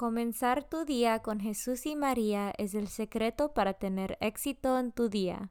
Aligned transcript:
Comenzar 0.00 0.64
tu 0.64 0.86
día 0.86 1.18
con 1.18 1.40
Jesús 1.40 1.84
y 1.84 1.94
María 1.94 2.54
es 2.56 2.74
el 2.74 2.88
secreto 2.88 3.52
para 3.52 3.74
tener 3.74 4.16
éxito 4.22 4.78
en 4.78 4.92
tu 4.92 5.10
día. 5.10 5.50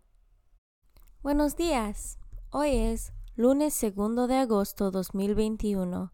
Buenos 1.22 1.56
días. 1.56 2.18
Hoy 2.50 2.72
es 2.76 3.14
lunes 3.36 3.76
segundo 3.76 4.26
de 4.26 4.38
agosto 4.38 4.90
2021. 4.90 6.12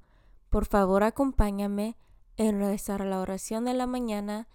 Por 0.49 0.65
favor, 0.65 1.03
acompáñame 1.03 1.95
en 2.35 2.59
rezar 2.59 3.05
la 3.05 3.21
oración 3.21 3.63
de 3.63 3.73
la 3.73 3.87
mañana 3.87 4.49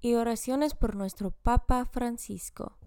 y 0.00 0.14
oraciones 0.14 0.74
por 0.74 0.96
nuestro 0.96 1.30
Papa 1.30 1.84
Francisco. 1.84 2.78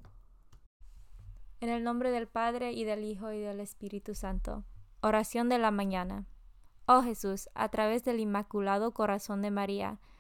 En 1.60 1.70
el 1.70 1.84
nombre 1.84 2.10
del 2.10 2.28
Padre 2.28 2.72
y 2.72 2.86
del 2.86 3.04
Hijo 3.04 3.32
y 3.32 3.40
del 3.40 3.60
Espíritu 3.60 4.16
Santo. 4.16 4.64
Oración 5.02 5.48
de 5.48 5.60
la 5.60 5.70
mañana. 5.70 6.26
Oh 6.88 7.04
Jesús, 7.04 7.50
a 7.54 7.70
través 7.70 8.04
del 8.04 8.20
Inmaculado 8.20 8.96
Corazón 8.96 9.44
de 9.44 9.52
María, 9.52 10.00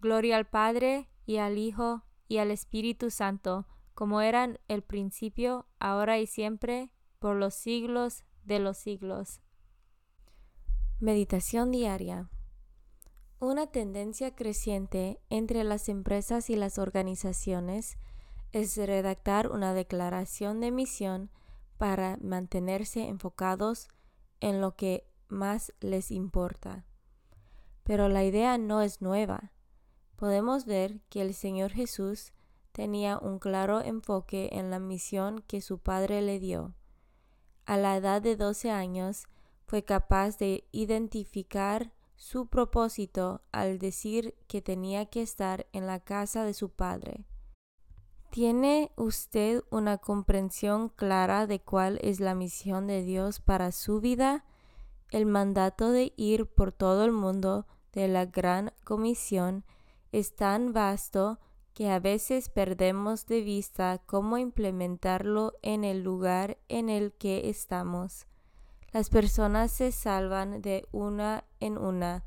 Gloria 0.00 0.38
al 0.38 0.46
Padre 0.46 1.10
y 1.26 1.36
al 1.36 1.58
Hijo 1.58 2.04
y 2.26 2.38
al 2.38 2.50
Espíritu 2.50 3.10
Santo, 3.10 3.66
como 3.92 4.22
eran 4.22 4.58
el 4.66 4.82
principio, 4.82 5.66
ahora 5.78 6.18
y 6.18 6.26
siempre, 6.26 6.90
por 7.18 7.36
los 7.36 7.52
siglos 7.52 8.24
de 8.42 8.60
los 8.60 8.78
siglos. 8.78 9.42
Meditación 11.00 11.70
diaria. 11.70 12.30
Una 13.40 13.66
tendencia 13.66 14.34
creciente 14.34 15.20
entre 15.28 15.64
las 15.64 15.90
empresas 15.90 16.48
y 16.48 16.56
las 16.56 16.78
organizaciones 16.78 17.98
es 18.52 18.78
redactar 18.78 19.50
una 19.50 19.74
declaración 19.74 20.60
de 20.60 20.70
misión 20.70 21.30
para 21.76 22.16
mantenerse 22.22 23.06
enfocados 23.06 23.88
en 24.40 24.62
lo 24.62 24.76
que 24.76 25.06
más 25.28 25.74
les 25.80 26.10
importa. 26.10 26.86
Pero 27.84 28.08
la 28.08 28.24
idea 28.24 28.56
no 28.56 28.80
es 28.80 29.02
nueva 29.02 29.52
podemos 30.20 30.66
ver 30.66 31.00
que 31.08 31.22
el 31.22 31.32
Señor 31.32 31.72
Jesús 31.72 32.34
tenía 32.72 33.16
un 33.16 33.38
claro 33.38 33.80
enfoque 33.80 34.50
en 34.52 34.70
la 34.70 34.78
misión 34.78 35.42
que 35.46 35.62
su 35.62 35.78
Padre 35.78 36.20
le 36.20 36.38
dio. 36.38 36.74
A 37.64 37.78
la 37.78 37.96
edad 37.96 38.20
de 38.20 38.36
12 38.36 38.70
años 38.70 39.24
fue 39.64 39.82
capaz 39.82 40.36
de 40.36 40.68
identificar 40.72 41.94
su 42.16 42.48
propósito 42.48 43.40
al 43.50 43.78
decir 43.78 44.34
que 44.46 44.60
tenía 44.60 45.06
que 45.06 45.22
estar 45.22 45.66
en 45.72 45.86
la 45.86 46.00
casa 46.00 46.44
de 46.44 46.52
su 46.52 46.68
Padre. 46.68 47.24
¿Tiene 48.30 48.92
usted 48.96 49.64
una 49.70 49.96
comprensión 49.96 50.90
clara 50.90 51.46
de 51.46 51.60
cuál 51.60 51.98
es 52.02 52.20
la 52.20 52.34
misión 52.34 52.86
de 52.86 53.02
Dios 53.02 53.40
para 53.40 53.72
su 53.72 54.00
vida? 54.00 54.44
El 55.10 55.24
mandato 55.24 55.90
de 55.90 56.12
ir 56.18 56.44
por 56.44 56.72
todo 56.72 57.06
el 57.06 57.12
mundo 57.12 57.66
de 57.94 58.06
la 58.06 58.26
gran 58.26 58.74
comisión 58.84 59.64
es 60.12 60.34
tan 60.34 60.72
vasto 60.72 61.38
que 61.74 61.90
a 61.90 62.00
veces 62.00 62.48
perdemos 62.48 63.26
de 63.26 63.42
vista 63.42 64.02
cómo 64.06 64.38
implementarlo 64.38 65.54
en 65.62 65.84
el 65.84 66.02
lugar 66.02 66.58
en 66.68 66.88
el 66.88 67.12
que 67.12 67.48
estamos. 67.48 68.26
Las 68.92 69.08
personas 69.08 69.70
se 69.70 69.92
salvan 69.92 70.62
de 70.62 70.86
una 70.90 71.44
en 71.60 71.78
una, 71.78 72.24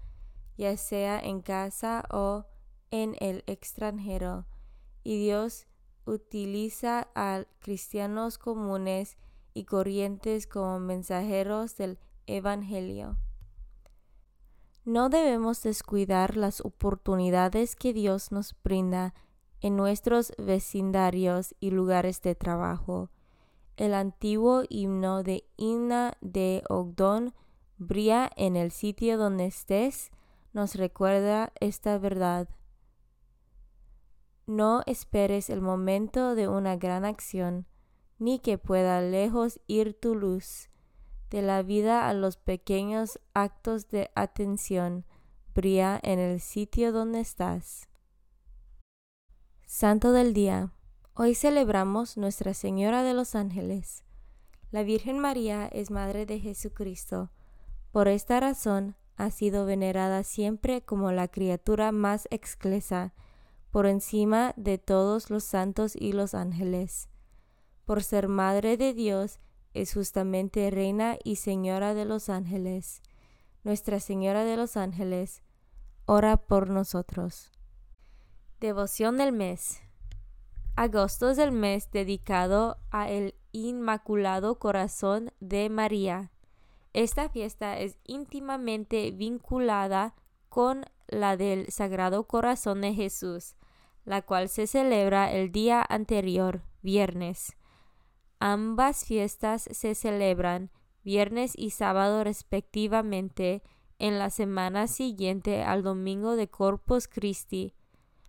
ya 0.58 0.78
sea 0.78 1.20
en 1.20 1.42
casa 1.42 2.06
o 2.10 2.46
en 2.90 3.16
el 3.20 3.44
extranjero, 3.48 4.46
y 5.04 5.18
Dios 5.18 5.68
utiliza 6.06 7.10
a 7.16 7.44
cristianos 7.60 8.38
comunes 8.38 9.18
y 9.54 9.66
corrientes 9.66 10.48
como 10.48 10.80
mensajeros 10.80 11.76
del 11.78 12.00
Evangelio. 12.28 13.18
No 14.86 15.08
debemos 15.08 15.64
descuidar 15.64 16.36
las 16.36 16.60
oportunidades 16.60 17.78
que 17.78 17.94
Dios 17.94 18.34
nos 18.34 18.54
brinda 18.64 19.14
en 19.62 19.78
nuestros 19.78 20.34
vecindarios 20.38 21.56
y 21.62 21.72
lugares 21.72 22.22
de 22.22 22.36
trabajo. 22.36 23.10
El 23.78 23.94
antiguo 23.94 24.64
himno 24.68 25.24
de 25.24 25.46
Inna 25.56 26.18
de 26.20 26.64
Ogdon, 26.68 27.34
Brilla 27.78 28.30
en 28.36 28.58
el 28.58 28.72
sitio 28.72 29.18
donde 29.18 29.46
estés, 29.46 30.12
nos 30.52 30.76
recuerda 30.76 31.54
esta 31.62 31.98
verdad. 31.98 32.50
No 34.46 34.82
esperes 34.86 35.50
el 35.50 35.62
momento 35.62 36.36
de 36.36 36.50
una 36.50 36.76
gran 36.76 37.06
acción, 37.06 37.68
ni 38.20 38.40
que 38.40 38.58
pueda 38.58 39.00
lejos 39.00 39.62
ir 39.66 39.98
tu 39.98 40.14
luz 40.14 40.70
de 41.34 41.42
la 41.42 41.64
vida 41.64 42.08
a 42.08 42.14
los 42.14 42.38
pequeños 42.38 43.20
actos 43.34 43.90
de 43.90 44.12
atención, 44.14 45.04
brilla 45.56 46.00
en 46.04 46.20
el 46.20 46.40
sitio 46.40 46.92
donde 46.92 47.22
estás. 47.22 47.90
Santo 49.66 50.12
del 50.12 50.36
Día. 50.36 50.74
Hoy 51.16 51.34
celebramos 51.34 52.18
Nuestra 52.18 52.54
Señora 52.54 53.02
de 53.02 53.16
los 53.16 53.34
Ángeles. 53.34 54.04
La 54.70 54.84
Virgen 54.84 55.18
María 55.18 55.66
es 55.66 55.90
Madre 55.90 56.28
de 56.28 56.40
Jesucristo. 56.40 57.32
Por 57.92 58.08
esta 58.08 58.40
razón 58.40 58.96
ha 59.16 59.32
sido 59.32 59.66
venerada 59.66 60.22
siempre 60.22 60.84
como 60.84 61.12
la 61.12 61.30
criatura 61.30 61.92
más 61.92 62.28
exclesa, 62.30 63.16
por 63.72 63.88
encima 63.88 64.54
de 64.56 64.78
todos 64.78 65.32
los 65.32 65.44
santos 65.44 65.96
y 65.96 66.12
los 66.12 66.36
ángeles. 66.36 67.10
Por 67.86 68.04
ser 68.04 68.28
Madre 68.28 68.78
de 68.78 68.94
Dios 68.94 69.40
es 69.74 69.94
justamente 69.94 70.70
Reina 70.70 71.18
y 71.24 71.38
Señora 71.38 71.94
de 71.94 72.06
los 72.06 72.30
ángeles. 72.30 73.02
Nuestra 73.64 74.00
Señora 74.00 74.44
de 74.44 74.58
los 74.58 74.78
ángeles, 74.78 75.42
ora 76.06 76.38
por 76.38 76.70
nosotros. 76.70 77.52
Devoción 78.60 79.18
del 79.18 79.32
mes. 79.32 79.82
Agosto 80.76 81.30
es 81.30 81.38
el 81.38 81.52
mes 81.52 81.92
dedicado 81.92 82.78
a 82.92 83.10
el 83.10 83.36
Inmaculado 83.52 84.58
Corazón 84.58 85.32
de 85.40 85.70
María. 85.70 86.32
Esta 86.94 87.30
fiesta 87.30 87.80
es 87.80 87.98
íntimamente 88.06 89.12
vinculada 89.12 90.16
con 90.50 90.86
la 91.08 91.38
del 91.38 91.72
Sagrado 91.72 92.26
Corazón 92.26 92.82
de 92.82 92.94
Jesús, 92.94 93.56
la 94.06 94.22
cual 94.22 94.50
se 94.50 94.68
celebra 94.68 95.32
el 95.32 95.52
día 95.52 95.86
anterior, 95.88 96.62
viernes. 96.82 97.56
Ambas 98.46 99.06
fiestas 99.06 99.70
se 99.72 99.96
celebran 99.96 100.70
viernes 101.02 101.54
y 101.56 101.70
sábado 101.70 102.26
respectivamente 102.26 103.64
en 104.00 104.20
la 104.20 104.30
semana 104.30 104.88
siguiente 104.88 105.64
al 105.64 105.82
domingo 105.82 106.36
de 106.36 106.50
Corpus 106.50 107.08
Christi. 107.08 107.74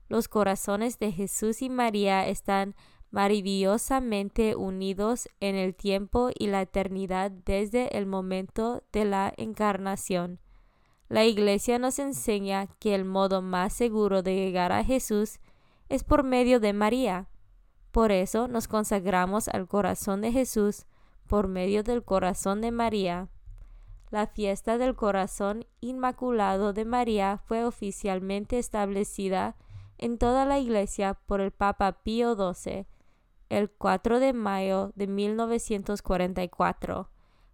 Los 0.08 0.28
corazones 0.28 1.00
de 1.00 1.10
Jesús 1.10 1.62
y 1.62 1.68
María 1.68 2.28
están 2.28 2.76
maravillosamente 3.10 4.54
unidos 4.54 5.28
en 5.40 5.56
el 5.56 5.74
tiempo 5.74 6.30
y 6.38 6.46
la 6.46 6.62
eternidad 6.62 7.32
desde 7.32 7.98
el 7.98 8.06
momento 8.06 8.84
de 8.92 9.06
la 9.06 9.34
encarnación. 9.36 10.38
La 11.08 11.24
Iglesia 11.24 11.80
nos 11.80 11.98
enseña 11.98 12.68
que 12.78 12.94
el 12.94 13.04
modo 13.04 13.42
más 13.42 13.72
seguro 13.72 14.22
de 14.22 14.36
llegar 14.36 14.70
a 14.70 14.84
Jesús 14.84 15.40
es 15.88 16.04
por 16.04 16.22
medio 16.22 16.60
de 16.60 16.72
María. 16.72 17.28
Por 17.94 18.10
eso 18.10 18.48
nos 18.48 18.66
consagramos 18.66 19.46
al 19.46 19.68
corazón 19.68 20.20
de 20.20 20.32
Jesús 20.32 20.84
por 21.28 21.46
medio 21.46 21.84
del 21.84 22.02
corazón 22.02 22.60
de 22.60 22.72
María. 22.72 23.28
La 24.10 24.26
fiesta 24.26 24.78
del 24.78 24.96
corazón 24.96 25.64
inmaculado 25.80 26.72
de 26.72 26.84
María 26.84 27.38
fue 27.46 27.64
oficialmente 27.64 28.58
establecida 28.58 29.54
en 29.96 30.18
toda 30.18 30.44
la 30.44 30.58
Iglesia 30.58 31.14
por 31.14 31.40
el 31.40 31.52
Papa 31.52 32.02
Pío 32.02 32.34
XII 32.34 32.88
el 33.48 33.70
4 33.70 34.18
de 34.18 34.32
mayo 34.32 34.90
de 34.96 35.06
1944 35.06 37.10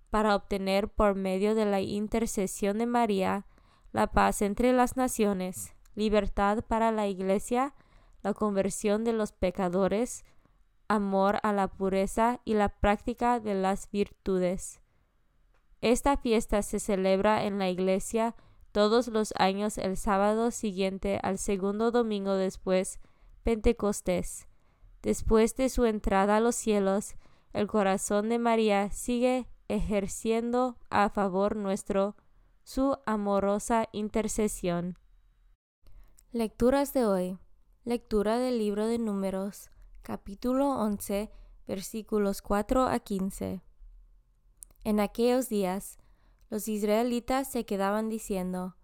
para 0.09 0.35
obtener 0.35 0.89
por 0.89 1.17
medio 1.17 1.55
de 1.55 1.67
la 1.67 1.83
intercesión 1.83 2.79
de 2.79 2.87
María 2.87 3.45
la 3.93 4.07
paz 4.07 4.41
entre 4.41 4.73
las 4.73 4.97
naciones, 4.97 5.75
libertad 5.95 6.65
para 6.67 6.93
la 6.93 7.09
Iglesia, 7.09 7.75
la 8.23 8.35
conversión 8.35 9.05
de 9.05 9.13
los 9.13 9.33
pecadores, 9.33 10.25
amor 10.89 11.39
a 11.43 11.53
la 11.53 11.69
pureza 11.69 12.41
y 12.45 12.55
la 12.55 12.69
práctica 12.69 13.41
de 13.41 13.55
las 13.55 13.91
virtudes. 13.91 14.81
Esta 15.81 16.17
fiesta 16.17 16.63
se 16.63 16.79
celebra 16.79 17.45
en 17.45 17.59
la 17.59 17.71
Iglesia 17.71 18.35
todos 18.73 19.09
los 19.09 19.33
años 19.37 19.79
el 19.79 19.97
sábado 19.97 20.51
siguiente 20.51 21.19
al 21.23 21.39
segundo 21.39 21.91
domingo 21.91 22.35
después 22.35 23.01
Pentecostés. 23.43 24.47
Después 25.03 25.57
de 25.57 25.71
su 25.71 25.87
entrada 25.87 26.37
a 26.37 26.41
los 26.41 26.55
cielos, 26.55 27.15
el 27.53 27.67
corazón 27.67 28.29
de 28.29 28.39
María 28.39 28.91
sigue 28.91 29.49
ejerciendo 29.69 30.77
a 30.91 31.09
favor 31.09 31.57
nuestro 31.57 32.17
su 32.63 32.99
amorosa 33.07 33.89
intercesión. 33.93 34.99
Lecturas 36.33 36.93
de 36.93 37.07
hoy. 37.07 37.39
Lectura 37.85 38.39
del 38.39 38.59
libro 38.59 38.87
de 38.87 38.99
Números, 38.99 39.71
capítulo 40.03 40.69
11, 40.69 41.31
versículos 41.67 42.43
4 42.43 42.85
a 42.85 42.99
15. 42.99 43.63
En 44.85 45.01
aquellos 45.01 45.49
días, 45.49 45.99
los 46.51 46.69
israelitas 46.69 47.51
se 47.51 47.65
quedaban 47.65 48.11
diciendo, 48.11 48.77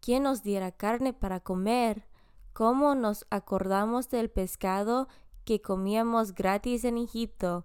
¿Quién 0.00 0.24
nos 0.24 0.42
diera 0.42 0.72
carne 0.72 1.12
para 1.12 1.38
comer? 1.38 2.08
¿Cómo 2.52 2.96
nos 2.96 3.26
acordamos 3.30 4.08
del 4.08 4.28
pescado 4.28 5.06
que 5.44 5.62
comíamos 5.62 6.34
gratis 6.34 6.84
en 6.84 6.98
Egipto, 6.98 7.64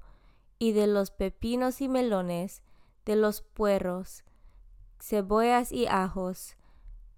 y 0.60 0.74
de 0.74 0.86
los 0.86 1.10
pepinos 1.10 1.82
y 1.82 1.90
melones, 1.90 2.62
de 3.04 3.16
los 3.16 3.42
puerros, 3.42 4.24
cebollas 5.00 5.72
y 5.72 5.88
ajos, 5.88 6.56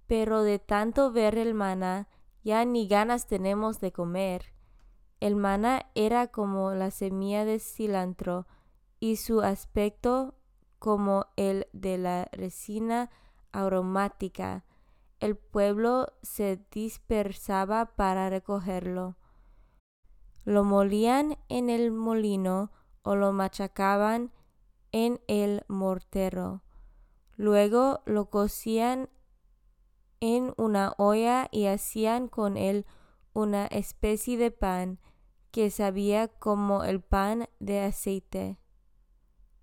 pero 0.08 0.44
de 0.44 0.60
tanto 0.60 1.12
ver 1.12 1.38
el 1.38 1.54
maná, 1.54 2.08
ya 2.44 2.66
ni 2.66 2.88
ganas 2.88 3.28
tenemos 3.28 3.80
de 3.80 3.92
comer. 3.92 4.54
El 5.20 5.36
maná 5.36 5.90
era 5.96 6.28
como 6.28 6.72
la 6.74 6.92
semilla 6.92 7.46
de 7.46 7.60
cilantro, 7.60 8.48
y 9.00 9.18
su 9.18 9.42
aspecto 9.42 10.36
como 10.80 11.26
el 11.36 11.68
de 11.74 11.98
la 11.98 12.30
resina 12.32 13.10
aromática. 13.52 14.66
El 15.20 15.36
pueblo 15.36 16.14
se 16.22 16.66
dispersaba 16.72 17.96
para 17.96 18.30
recogerlo 18.30 19.18
lo 20.46 20.64
molían 20.64 21.38
en 21.50 21.70
el 21.70 21.92
molino 21.92 22.72
o 23.02 23.16
lo 23.16 23.32
machacaban 23.32 24.32
en 24.92 25.22
el 25.28 25.64
mortero. 25.68 26.64
Luego 27.36 28.02
lo 28.06 28.30
cocían 28.30 29.10
en 30.24 30.54
una 30.56 30.94
olla 30.98 31.50
y 31.52 31.66
hacían 31.66 32.30
con 32.30 32.56
él 32.56 32.86
una 33.34 33.68
especie 33.68 34.38
de 34.38 34.52
pan 34.52 35.00
que 35.52 35.70
sabía 35.70 36.30
como 36.30 36.86
el 36.86 37.02
pan 37.02 37.50
de 37.60 37.82
aceite. 37.82 38.58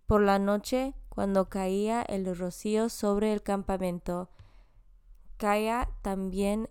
Por 0.04 0.20
la 0.20 0.38
noche, 0.38 0.94
cuando 1.08 1.48
caía 1.48 2.02
el 2.02 2.36
rocío 2.36 2.90
sobre 2.90 3.32
el 3.32 3.42
campamento, 3.42 4.28
caía 5.38 5.88
también 6.02 6.68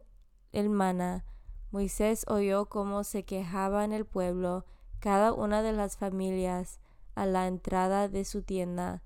el 0.51 0.69
maná 0.69 1.25
Moisés 1.71 2.25
oyó 2.27 2.65
cómo 2.65 3.03
se 3.03 3.25
quejaba 3.25 3.85
en 3.85 3.93
el 3.93 4.05
pueblo 4.05 4.65
cada 4.99 5.33
una 5.33 5.63
de 5.63 5.73
las 5.73 5.97
familias 5.97 6.79
a 7.15 7.25
la 7.25 7.47
entrada 7.47 8.07
de 8.07 8.23
su 8.23 8.43
tienda. 8.43 9.01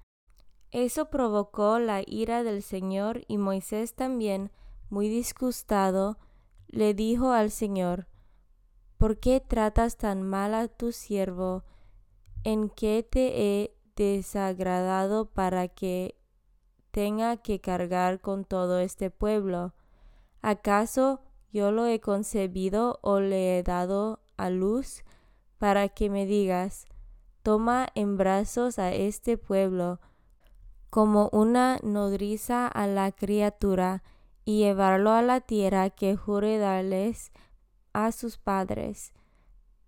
Eso 0.71 1.09
provocó 1.09 1.79
la 1.79 2.01
ira 2.05 2.43
del 2.43 2.63
Señor 2.63 3.21
y 3.27 3.37
Moisés 3.37 3.95
también, 3.95 4.51
muy 4.93 5.09
disgustado, 5.09 6.19
le 6.67 6.93
dijo 6.93 7.31
al 7.31 7.49
Señor, 7.49 8.07
¿Por 8.99 9.19
qué 9.19 9.41
tratas 9.41 9.97
tan 9.97 10.21
mal 10.21 10.53
a 10.53 10.67
tu 10.67 10.91
siervo? 10.91 11.63
¿En 12.43 12.69
qué 12.69 13.05
te 13.09 13.41
he 13.41 13.75
desagradado 13.95 15.25
para 15.25 15.67
que 15.67 16.15
tenga 16.91 17.37
que 17.37 17.59
cargar 17.59 18.21
con 18.21 18.45
todo 18.45 18.79
este 18.79 19.09
pueblo? 19.09 19.73
¿Acaso 20.43 21.21
yo 21.51 21.71
lo 21.71 21.87
he 21.87 21.99
concebido 21.99 22.99
o 23.01 23.19
le 23.19 23.57
he 23.57 23.63
dado 23.63 24.21
a 24.37 24.51
luz 24.51 25.03
para 25.57 25.89
que 25.89 26.09
me 26.09 26.27
digas, 26.27 26.85
toma 27.41 27.87
en 27.95 28.15
brazos 28.15 28.77
a 28.77 28.93
este 28.93 29.37
pueblo 29.37 29.99
como 30.91 31.29
una 31.33 31.79
nodriza 31.81 32.67
a 32.67 32.85
la 32.85 33.11
criatura 33.11 34.03
y 34.45 34.59
llevarlo 34.59 35.11
a 35.11 35.21
la 35.21 35.41
tierra 35.41 35.89
que 35.89 36.15
jure 36.15 36.57
darles 36.57 37.31
a 37.93 38.11
sus 38.11 38.37
padres. 38.37 39.13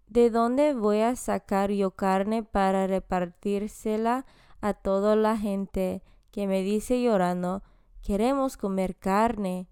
¿De 0.07 0.29
dónde 0.29 0.73
voy 0.73 1.01
a 1.01 1.15
sacar 1.15 1.71
yo 1.71 1.91
carne 1.91 2.43
para 2.43 2.87
repartírsela 2.87 4.25
a 4.61 4.73
toda 4.73 5.15
la 5.15 5.37
gente 5.37 6.03
que 6.31 6.47
me 6.47 6.61
dice 6.61 7.01
llorando, 7.01 7.63
queremos 8.01 8.55
comer 8.57 8.95
carne? 8.95 9.67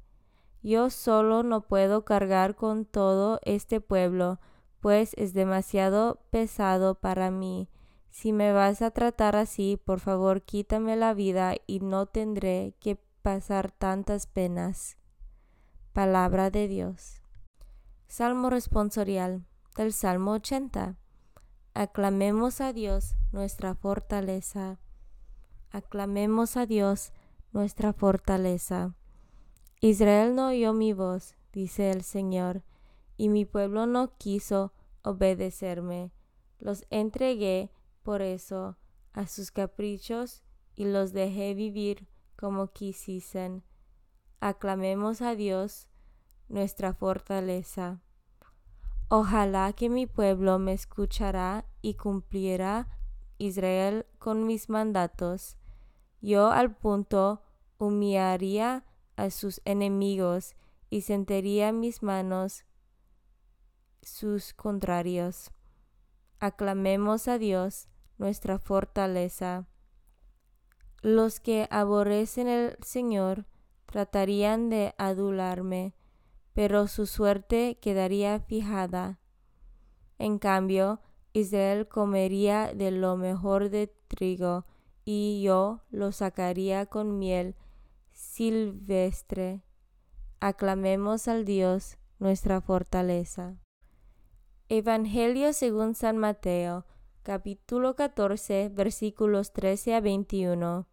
Yo 0.64 0.90
solo 0.90 1.44
no 1.44 1.68
puedo 1.68 2.06
cargar 2.06 2.56
con 2.56 2.86
todo 2.86 3.40
este 3.44 3.82
pueblo, 3.82 4.40
pues 4.80 5.14
es 5.18 5.34
demasiado 5.34 6.22
pesado 6.30 6.96
para 6.96 7.32
mí. 7.32 7.70
Si 8.10 8.32
me 8.32 8.54
vas 8.54 8.82
a 8.82 8.92
tratar 8.92 9.36
así, 9.36 9.80
por 9.84 10.00
favor 10.00 10.42
quítame 10.42 10.96
la 10.96 11.14
vida 11.14 11.56
y 11.68 11.80
no 11.80 12.06
tendré 12.06 12.76
que 12.80 12.98
pasar 13.24 13.72
tantas 13.72 14.28
penas. 14.28 14.98
Palabra 15.94 16.50
de 16.50 16.68
Dios. 16.68 17.22
Salmo 18.06 18.50
responsorial 18.50 19.46
del 19.78 19.94
Salmo 19.94 20.34
80. 20.34 20.98
Aclamemos 21.74 22.60
a 22.60 22.74
Dios 22.74 23.16
nuestra 23.32 23.76
fortaleza. 23.76 24.78
Aclamemos 25.72 26.58
a 26.58 26.66
Dios 26.66 27.14
nuestra 27.54 27.94
fortaleza. 27.94 28.94
Israel 29.80 30.36
no 30.36 30.50
oyó 30.50 30.74
mi 30.74 30.92
voz, 30.92 31.36
dice 31.54 31.92
el 31.92 32.04
Señor, 32.04 32.64
y 33.16 33.30
mi 33.30 33.46
pueblo 33.46 33.86
no 33.86 34.18
quiso 34.18 34.74
obedecerme. 35.02 36.12
Los 36.60 36.86
entregué, 36.90 37.72
por 38.04 38.22
eso, 38.22 38.78
a 39.14 39.28
sus 39.28 39.52
caprichos 39.52 40.44
y 40.76 40.86
los 40.86 41.14
dejé 41.14 41.54
vivir 41.54 42.10
como 42.44 42.68
quisiesen. 42.74 43.64
Aclamemos 44.42 45.22
a 45.22 45.34
Dios, 45.34 45.88
nuestra 46.50 46.94
fortaleza. 46.94 48.02
Ojalá 49.08 49.72
que 49.72 49.88
mi 49.88 50.08
pueblo 50.08 50.60
me 50.60 50.74
escuchará 50.74 51.64
y 51.82 51.94
cumplirá 51.94 52.90
Israel 53.38 54.06
con 54.20 54.46
mis 54.46 54.68
mandatos. 54.68 55.56
Yo 56.20 56.52
al 56.52 56.76
punto 56.76 57.44
humillaría 57.78 58.84
a 59.16 59.30
sus 59.30 59.62
enemigos 59.64 60.58
y 60.90 61.04
sentaría 61.04 61.72
mis 61.72 62.04
manos 62.04 62.66
sus 64.02 64.54
contrarios. 64.54 65.52
Aclamemos 66.42 67.30
a 67.30 67.38
Dios, 67.38 67.88
nuestra 68.18 68.60
fortaleza. 68.60 69.66
Los 71.04 71.42
que 71.42 71.68
aborrecen 71.70 72.48
el 72.48 72.78
Señor 72.82 73.46
tratarían 73.88 74.70
de 74.70 74.96
adularme, 74.98 75.94
pero 76.54 76.88
su 76.88 77.08
suerte 77.08 77.78
quedaría 77.82 78.40
fijada. 78.40 79.20
En 80.18 80.40
cambio, 80.40 81.02
Israel 81.34 81.90
comería 81.90 82.74
de 82.74 82.92
lo 82.92 83.18
mejor 83.18 83.70
de 83.70 83.94
trigo, 84.08 84.66
y 85.04 85.42
yo 85.44 85.82
lo 85.92 86.14
sacaría 86.14 86.86
con 86.86 87.20
miel 87.20 87.58
silvestre. 88.14 89.62
Aclamemos 90.40 91.28
al 91.28 91.44
Dios, 91.44 91.98
nuestra 92.18 92.62
fortaleza. 92.62 93.58
Evangelio 94.70 95.52
según 95.52 95.96
San 95.96 96.18
Mateo, 96.18 96.86
capítulo 97.24 97.98
14, 97.98 98.70
versículos 98.70 99.52
13 99.52 99.96
a 99.96 100.00
21. 100.00 100.93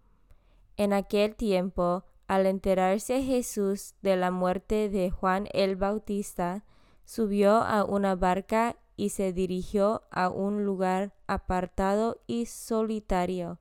En 0.80 0.94
aquel 0.94 1.36
tiempo, 1.36 2.04
al 2.26 2.46
enterarse 2.46 3.22
Jesús 3.22 3.96
de 4.00 4.16
la 4.16 4.30
muerte 4.30 4.88
de 4.88 5.10
Juan 5.10 5.46
el 5.52 5.76
Bautista, 5.76 6.64
subió 7.04 7.56
a 7.56 7.84
una 7.84 8.14
barca 8.14 8.76
y 8.96 9.10
se 9.10 9.34
dirigió 9.34 10.04
a 10.10 10.30
un 10.30 10.64
lugar 10.64 11.12
apartado 11.26 12.22
y 12.26 12.46
solitario. 12.46 13.58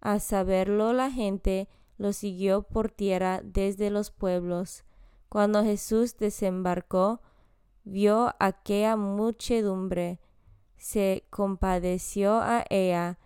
A 0.00 0.20
saberlo 0.20 0.92
la 0.92 1.10
gente 1.10 1.68
lo 1.98 2.12
siguió 2.12 2.62
por 2.62 2.92
tierra 2.92 3.40
desde 3.42 3.90
los 3.90 4.12
pueblos. 4.12 4.84
Cuando 5.28 5.64
Jesús 5.64 6.16
desembarcó, 6.16 7.22
vio 7.82 8.36
aquella 8.38 8.94
muchedumbre, 8.94 10.20
se 10.76 11.26
compadeció 11.28 12.34
a 12.34 12.64
ella 12.70 13.18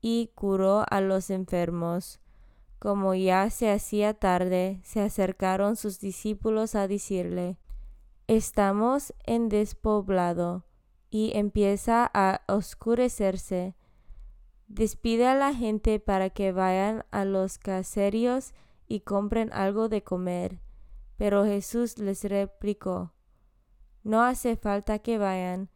y 0.00 0.32
curó 0.34 0.84
a 0.90 1.00
los 1.00 1.30
enfermos. 1.30 2.18
Como 2.84 3.14
ya 3.14 3.48
se 3.48 3.72
hacía 3.72 4.12
tarde, 4.12 4.78
se 4.84 5.00
acercaron 5.00 5.74
sus 5.74 6.00
discípulos 6.00 6.74
a 6.74 6.86
decirle, 6.86 7.56
Estamos 8.26 9.14
en 9.24 9.48
despoblado 9.48 10.66
y 11.08 11.32
empieza 11.34 12.10
a 12.12 12.42
oscurecerse. 12.46 13.74
Despide 14.68 15.26
a 15.26 15.34
la 15.34 15.54
gente 15.54 15.98
para 15.98 16.28
que 16.28 16.52
vayan 16.52 17.06
a 17.10 17.24
los 17.24 17.56
caseríos 17.56 18.52
y 18.86 19.00
compren 19.00 19.50
algo 19.54 19.88
de 19.88 20.02
comer. 20.02 20.60
Pero 21.16 21.46
Jesús 21.46 21.96
les 21.96 22.22
replicó, 22.22 23.14
No 24.02 24.22
hace 24.22 24.56
falta 24.56 24.98
que 24.98 25.16
vayan, 25.16 25.70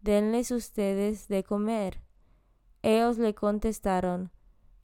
denles 0.00 0.52
ustedes 0.52 1.26
de 1.26 1.42
comer. 1.42 2.04
Ellos 2.82 3.18
le 3.18 3.34
contestaron, 3.34 4.30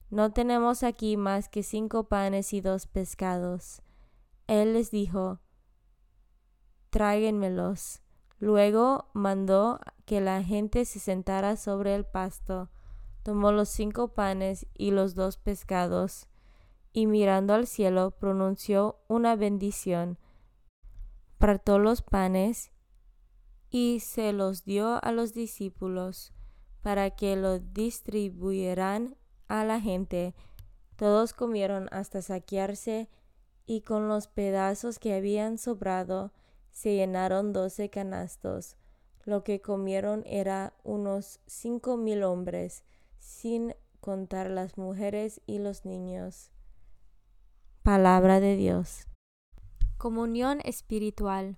No 0.09 0.31
tenemos 0.31 0.83
aquí 0.83 1.17
más 1.17 1.49
que 1.49 1.61
cinco 1.61 2.05
panes 2.05 2.53
y 2.53 2.61
dos 2.61 2.87
pescados. 2.87 3.83
Él 4.47 4.73
les 4.73 4.89
dijo, 4.89 5.39
Tráiganmelos. 6.89 8.01
Luego 8.39 9.09
mandó 9.13 9.79
que 10.05 10.21
la 10.21 10.41
gente 10.43 10.85
se 10.85 10.99
sentara 10.99 11.57
sobre 11.57 11.93
el 11.93 12.05
pasto, 12.05 12.69
tomó 13.21 13.51
los 13.51 13.69
cinco 13.69 14.13
panes 14.13 14.65
y 14.73 14.91
los 14.91 15.13
dos 15.13 15.37
pescados, 15.37 16.27
y 16.93 17.05
mirando 17.05 17.53
al 17.53 17.67
cielo 17.67 18.11
pronunció 18.11 18.97
una 19.07 19.35
bendición, 19.35 20.17
partó 21.37 21.79
los 21.79 22.01
panes 22.01 22.71
y 23.69 23.99
se 23.99 24.33
los 24.33 24.63
dio 24.63 25.03
a 25.03 25.11
los 25.11 25.33
discípulos 25.33 26.33
para 26.81 27.11
que 27.11 27.35
lo 27.35 27.59
distribuyeran 27.59 29.18
a 29.49 29.65
la 29.65 29.81
gente. 29.81 30.33
Todos 30.95 31.33
comieron 31.33 31.89
hasta 31.91 32.21
saquearse 32.21 33.09
y 33.65 33.81
con 33.81 34.07
los 34.07 34.27
pedazos 34.27 34.97
que 34.99 35.13
habían 35.13 35.57
sobrado 35.57 36.31
se 36.71 36.95
llenaron 36.95 37.51
doce 37.51 37.89
canastos. 37.89 38.77
Lo 39.25 39.43
que 39.43 39.59
comieron 39.61 40.23
era 40.25 40.73
unos 40.83 41.39
cinco 41.45 41.97
mil 41.97 42.23
hombres, 42.23 42.83
sin 43.19 43.75
contar 43.99 44.49
las 44.49 44.77
mujeres 44.77 45.41
y 45.45 45.59
los 45.59 45.85
niños. 45.85 46.51
Palabra 47.83 48.39
de 48.39 48.55
Dios. 48.55 49.07
Comunión 49.97 50.61
espiritual. 50.63 51.57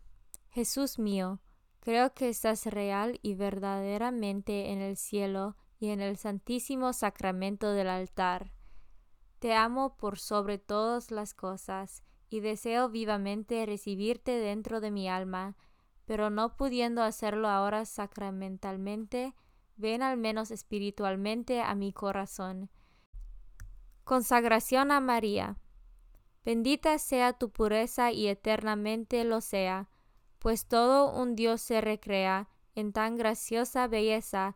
Jesús 0.50 0.98
mío, 1.00 1.40
creo 1.80 2.14
que 2.14 2.30
estás 2.30 2.66
real 2.66 3.20
y 3.22 3.36
verdaderamente 3.36 4.72
en 4.72 4.82
el 4.82 4.98
cielo 4.98 5.56
y 5.82 5.90
en 5.90 6.00
el 6.00 6.16
santísimo 6.16 6.94
sacramento 6.94 7.72
del 7.74 7.90
altar. 7.90 8.52
Te 9.40 9.56
amo 9.56 9.98
por 9.98 10.20
sobre 10.20 10.60
todas 10.60 11.10
las 11.10 11.34
cosas 11.34 12.04
y 12.30 12.40
deseo 12.40 12.88
vivamente 12.88 13.66
recibirte 13.66 14.32
dentro 14.34 14.80
de 14.80 14.92
mi 14.92 15.10
alma, 15.10 15.58
pero 16.06 16.30
no 16.30 16.56
pudiendo 16.56 17.02
hacerlo 17.02 17.50
ahora 17.50 17.86
sacramentalmente, 17.86 19.34
ven 19.76 20.04
al 20.04 20.18
menos 20.18 20.52
espiritualmente 20.52 21.62
a 21.62 21.74
mi 21.74 21.92
corazón. 21.92 22.70
Consagración 24.04 24.92
a 24.92 25.00
María. 25.00 25.58
Bendita 26.46 27.00
sea 27.00 27.34
tu 27.34 27.50
pureza 27.50 28.12
y 28.12 28.28
eternamente 28.28 29.24
lo 29.24 29.42
sea, 29.42 29.90
pues 30.38 30.68
todo 30.68 31.12
un 31.12 31.36
Dios 31.36 31.60
se 31.60 31.82
recrea 31.82 32.50
en 32.76 32.94
tan 32.94 33.18
graciosa 33.18 33.88
belleza, 33.88 34.56